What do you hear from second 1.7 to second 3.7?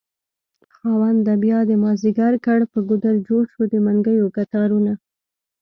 مازد يګر کړ په ګودر جوړشو